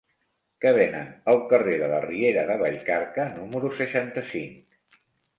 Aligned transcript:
Què 0.63 0.69
venen 0.75 1.09
al 1.33 1.35
carrer 1.51 1.75
de 1.81 1.89
la 1.91 1.99
Riera 2.05 2.45
de 2.51 2.55
Vallcarca 2.61 3.25
número 3.35 3.71
seixanta-cinc? 3.81 4.99